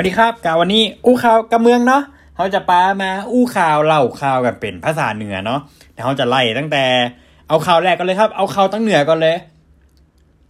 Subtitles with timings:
[0.00, 2.02] วัสดีครับกาวันนี้อู้ข่าวกับเมืองเนาะ
[2.36, 5.60] เขาจะปามาอู้ข่าวเล่าข่าวกันเป็นภาษาเหนือเนาะ
[5.92, 6.84] เดี๋ยวเขาจะไล่ตั้งแต่
[7.48, 9.36] เอาข่าวแรกกันเลยครับ เอาข่าวตั้งเหนือก่อนเลย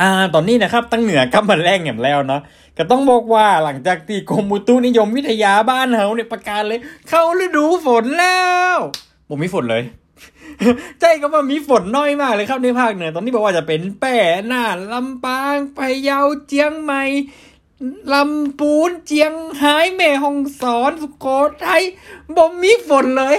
[0.00, 2.40] อ่า ตอนนี้นะครับ ตั้งเหนือกับมันแรกอย่างแล้วเนาะ
[2.78, 8.40] ก็ต้องบอกว่าหลังจากที่กรมอุตุนิยมวิทยาบ้านเฮาเนี่ยประกาศเลย เข้าฤดูฝนแล้
[8.74, 8.76] ว
[9.28, 9.82] ผมมีฝนเลย
[11.00, 14.18] ใจก็ว่ามีฝนน้อยมากเลยครับในภาคเหนือตอนนี้บอกว่าจะเป็นแป่
[14.52, 17.02] น่านลำปางพะเยาเจียงใหม่
[18.12, 21.26] ลำปูนเจียงไฮ้แม่ฮ่องสอน สุโข
[21.64, 21.82] ทัย
[22.36, 23.36] บ่มีฝนเลย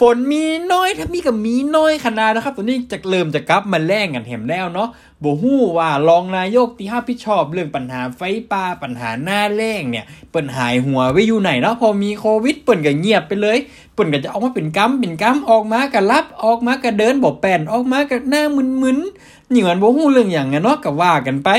[0.00, 4.88] ฝนมีน้อยถ้ามีกับมีน้อยขนาดนะครับตอนนี้จะเริ่มจะกลับมาแรงกันแถมแล้วเนาะ
[5.22, 8.20] บ่ฮู้ว่ารองนายกที่ห้าพิชอบเรื่องปัญหาไฟ
[8.52, 13.58] ป่าปัญหาหน้าแรงเนี่ยเปิ่นหายหัวไว้อยู่ไหนเนาะพอมีโควิดเปิ่นก็เงียบไปเลย
[13.94, 21.50] เปิ่นก็จะออกมาเป็นกัมเป็นกัมออกมาก็รับออกมาก็เดินบ่แป่นออกมาก็หน้ามึนๆเหมือนบ่ฮู้เรื่องอย่างเงี้ยเนาะก็ว่ากันไป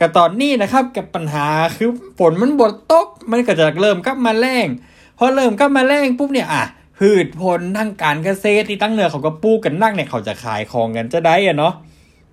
[0.00, 4.66] ก็ตอนนี้นะครับกับปัญหาคือฝนมันบดตกมันก็จะเริ่มกลับมาแรง
[5.18, 6.64] พอเริ่มกลับมาแรงปุ๊บเนี่ยอะ
[6.98, 11.74] พืชผลทางการเกษตรที่ตั้งเหนือเขาก็ปลูกกันนักเนี่ยเขาจะขายของกันจะได้อะเนาะ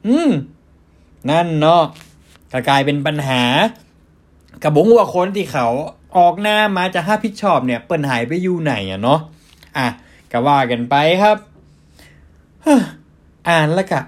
[0.08, 0.32] อืม
[1.30, 1.84] นั่นเนาะ
[2.52, 3.44] ก็กลายเป็นปัญหา
[4.64, 5.68] กระบงว่าคนที่เขา
[6.18, 9.20] ออกหน้ามาจะห้าพิชอบเนี่ย เปิ่นหายไปอยู่ไหนอะเนาะ
[9.78, 9.88] อะ
[10.32, 11.38] ก็ว่ากันไปครับ
[13.48, 14.00] อ่านแล้วก็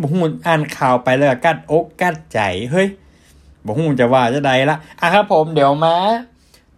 [0.00, 2.40] บุหูอ่านข่าวไปแล้วกัดอกกัดใจ
[2.72, 2.88] เฮ้ย
[3.64, 5.96] บุหูจะว่าจะใดละอะครับผมเดี๋ยวมา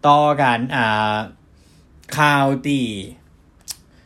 [0.07, 1.15] ต่อกันอ่า
[2.17, 2.81] ข่าวตี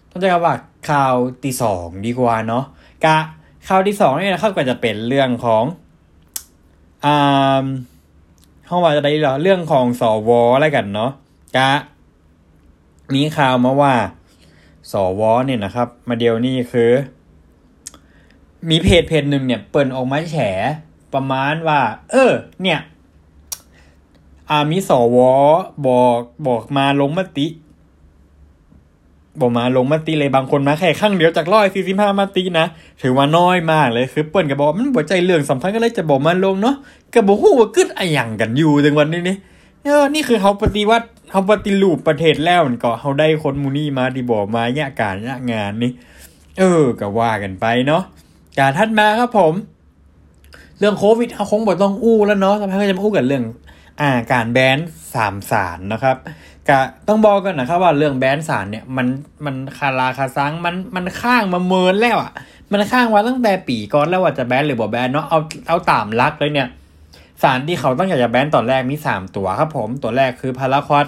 [0.09, 0.55] ต้องจะว่า
[0.89, 2.65] ข่าวตีสองดีกว่าเนาะ
[3.05, 3.17] กะ
[3.67, 5.63] ข่าวที่สองนี่นะครับก็จะเป็นเรื่องของ
[7.05, 7.65] อ่า
[8.65, 11.11] เข้ามาจะได้เหรอเรื่องของสวอะไรกันเนาะ
[11.57, 11.71] กะ
[13.13, 13.93] มีข่าวมาว่า
[14.91, 16.91] สวเนี่ยนะครับ มาเดียวนี่คือ
[18.69, 20.37] มีเพจเพจหนึ่งเนี่ย เปิดออกมาแฉ
[21.13, 21.79] ประมาณว่า
[22.11, 22.79] เออ เนี่ย
[24.49, 25.17] อามีสว
[25.87, 27.47] บอกบอกมาลงมติ
[29.39, 32.65] บอกมาลงมติเลยบางคนมาแค่ข้างเดียวจากร้อยสี่สิบห้ามตินะ
[33.01, 36.75] ถือว่าน้อยมากเลยคือเปิ้นก็บอกมันบ่ใจเรื่องสำคัญก็เลยจะบอกมาลงเนาะ
[37.13, 39.37] ก็บอกฮู้ว่ากึดอะหยังกันอยู่ถึงวันนี้นี่
[39.83, 45.91] เออนี่คือเขาปฏิวัติเขาปฏิรูปประเทศแล้วมันก็เขาได้คนมูนี่มาที่บอกมาเนี่ยการเนี่งานนี่
[46.59, 48.03] เออก็ว่ากันไปเนาะ
[48.59, 49.53] การทัดมาครับผม
[50.79, 53.43] เรื่องโควิดเขาคงบ่ต้องอู้แล้วเนาะทำไมเขาจะมาอู้กันเรื่อง
[54.01, 54.77] อ่าการแบน
[55.13, 56.15] สามสารนะครับ
[56.69, 59.07] ก็ต้องบอกกันนะครับว่าเรื่องแบนสารเนี่ยมัน
[59.45, 62.31] มันคาราคาซังมันมันข้างมาเมินแล้วอะ
[62.71, 66.67] มันข้างมาตั้งแต่ปีก่อนแล้วว่าจะแบนหรือบ่แบนเนาะเอาเอาตามลักเลยเนี่ย
[67.43, 71.05] สารที่เขาต้องอยากจะแบนตอนแรกมีสามตัวครับผมตัวแรกคือพาราควอด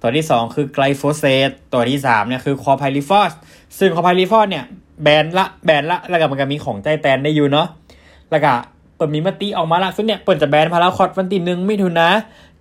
[0.00, 3.32] ตัวที่สองคือไกลโฟเซตตัวที่สามเนี่ยคือคอไพลิฟอส
[3.78, 4.64] ซึ่งคอไพลิฟอสเนี่ย
[5.02, 7.68] แบนละแบนละแล้วก็มันก็มีของใจแตนได้อยู่เนาะ
[8.30, 8.54] แล้วก็
[8.96, 12.08] เปิดมีมติออกมาละซึ่งเนี่ยเปิดจะแบนพาราควอดวันที่หนึ่งมิถุนา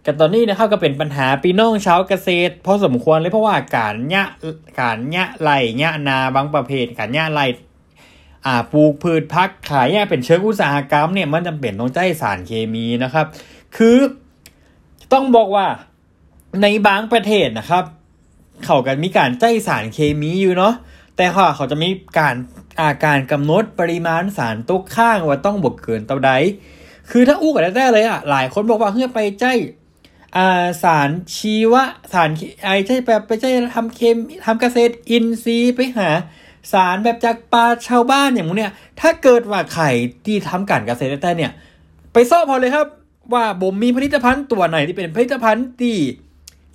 [0.03, 4.27] แต่ตอนนี้นะครับก็เป็นปัญหาปีน้องชาวเกษตรพอสมควรเลยเพราะว่าการเนะ
[4.79, 7.41] การเนะไรเนะนาบางประเภท การเนะไร
[8.45, 13.25] อ่าปลูกพืชพักขายเนี่ยเป็นเชิงอุตสาหกรรมเนี่ยมันจำเป็นต้องใช้สารเคมีนะครับ
[13.77, 13.97] คือ
[15.13, 15.65] ต้องบอกว่า
[16.61, 17.83] ในบางประเทศนะครับ
[18.65, 20.73] เขากันมีการใช้สารเคมีอยู่เนาะ
[21.17, 21.89] แต่ค่ะเขาจะมี
[22.19, 22.35] การ
[22.81, 26.31] อาการกำหนดปริมาณสารตกข้างว่าต้องบวกเกินเท่าใด
[27.11, 29.53] คือถ้าอู้กันได้เลยอะหลายคนบอกว่าเพื่อไปใช้
[30.83, 31.83] สารชีวะ
[32.13, 32.29] สาร
[32.65, 36.09] ไอใช่แบบไปใช่ทำเคมทำเกษตรอินทรีย์ไปหา
[36.73, 39.89] สารแบบจากปลาชาวบ้านอย่างนี้เนี่ยถ้าเกิดว่าไข่
[40.25, 41.51] ที่ทำการเกษตรได้เนี่ย
[42.13, 42.87] ไปซ่อพอเลยครับ
[43.33, 45.97] ว่าบ่มมีผลิตภัณฑ์ตัวไหนที่เป็นผลิตภัณฑ์ที่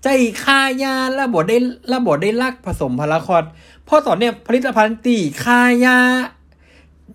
[0.02, 0.08] ใจ
[0.44, 1.58] คายาและบดได้
[1.88, 3.44] และบดได้ลักผสมพาราคอด
[3.84, 5.98] เพราะตอนเนี้ยผลิตภัณฑ์ตีคายา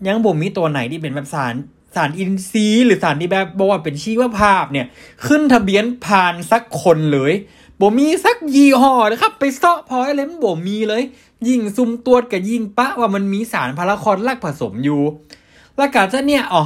[0.08, 1.54] ยังบ่มีตัวไหนที่เป็นแบบสาร
[1.96, 4.86] สารอินทรีย์หรือสารที่แบบบอกว่าเป็นชีวภาพเนี่ย
[5.26, 7.34] ขึ้นทะเบียนผ่านสักคนเลย
[7.82, 11.04] บ่มีสักยี่ห้อนะครับ ไปเซาะพอเลยมันบ่มีเลย
[11.48, 15.02] ยิ่งซุ่มตรวจกับยิ่งปะว่ามันมีสารพาราคอนลักผสมอยู่
[15.78, 16.64] แล้วกาจะเนี่ยอ๋อ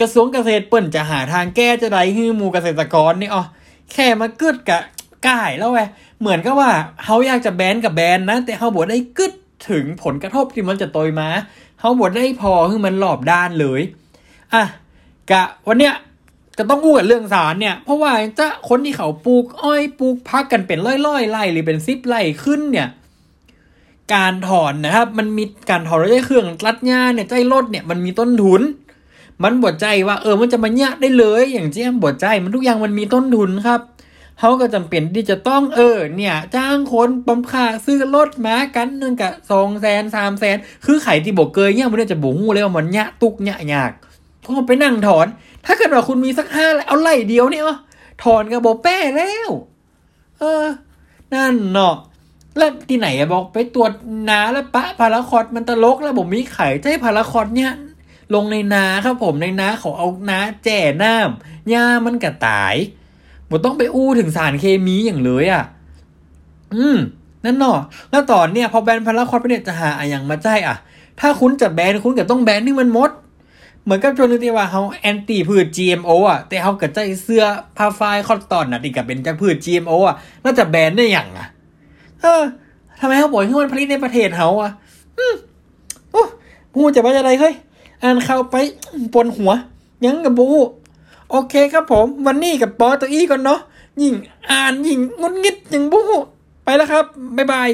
[0.00, 3.44] กระทรวงเกษตรเปิ่นจะหาทางแก้จะได้ฮือหมูเกษตรกรนี่อ๋อ
[3.92, 4.80] แค่มากึดกะ
[5.28, 5.80] ก่ายแล้วแหว
[6.20, 6.70] เหมือนกับว่า
[7.04, 9.32] เขาอยากจะแบนกับแบนนะ แต่เขาบอกได้กึด
[9.70, 11.28] ถึงผลกระทบที่มันจะตยมา
[11.80, 13.80] เขาบอกได้พอคือมันหลอบด้านเลย
[14.54, 14.62] อะ
[15.30, 15.94] กะวันเนี้ย
[16.58, 22.88] ก็ต้องอู้กันเรื่องสารเนี่ย เพราะว่าจะคนที่เขาปลูกอ้อยปลูกพักกันเป็นร้อยๆไร่หรือเป็นซิบไร่ขึ้นเนี่ย
[24.14, 28.62] การถอนนะครับ มันมีการถอนด้วยเครื่องรัดหญ้าเนี่ยใจรถเนี่ยมันมีต้นทุน
[29.42, 33.80] มันบดใจว่าเออมันจะมาเนี่ยได้เลย อย่างเช่นบดใจมันทุกอย่างมันมีต้นทุนครับ
[34.38, 43.92] เขาก็จำเป็นที่จะต้องเออ เนี่ย จ้างคนปั๊มค่าซื้อรถมากันหนึ่งกับสองแสนสามแสนคือไข่ที่บอกเกยเนี่ยมันจะบุงูเลยว่ามันเนี่ยตุกเนี่ยาก
[44.44, 45.26] ก็ไปนั่งถอน
[45.66, 47.64] ถ้าเกิดว่าคุณมีสักห้าเอาไล่เดียวเนี่ย
[48.22, 49.50] ถอนกระบอกแป้แล้ว
[50.38, 50.64] เออ
[51.34, 51.94] นั่นเนาะ
[52.56, 53.92] แล้วที่ไหนอะบอกไปตรวจ
[54.28, 57.72] นาแล้วปะพาราคอดมันตลกแล้วผมมีไข่ให้พาราคอดเนี่ย
[58.34, 62.74] ลงในนาครับผมในนาเขาเอานาแจ่น้ำหญ้ามันกระตาย
[63.50, 65.64] ผมต้องไปอู้ถึงสารเคมีอย่างเลยอะ่ะ
[66.74, 66.98] อืม
[67.44, 67.78] นั่นเนาะ
[68.10, 70.76] แล้วตอนเนี่ยพอแบนพาราคอดไปเนี่ยจะหาอะอย่างมาใจอะ
[71.20, 73.10] ถ้าคุณจะแบนคุณก็ต้องแบนนี่มันมด
[73.84, 77.44] เหมือนกับโจนึงที่ว่าเขาแอนตี้พืช GMO อะ แต่เขากระใจเสื้อ
[77.76, 81.46] พาไฟคอตตอนน่ะที่กับเป็นจากพืช GMO อะน่าจะแบนได้อย่างอะ
[82.20, 82.42] เออ
[83.00, 84.70] ทำไมเขาบอกให้มันผลิตในประเทศเขาอะ
[85.18, 85.34] อืม
[86.12, 86.22] โอ้
[86.72, 87.54] พูดจะว่าจะไรเฮ้ย
[88.02, 88.56] อ่านข่าวไป
[89.14, 89.52] ปนหัว
[90.04, 90.46] ยังกับบู
[91.30, 93.60] โอเคครับผม วันนี้กับปอตัวอี้ก่อนเนาะ
[94.02, 94.14] ยิ่ง
[94.50, 96.00] อ่านยิ่งงุนงิดยิ่งบู
[96.64, 97.04] ไปแล้วครับ
[97.36, 97.68] บ๊ายบาย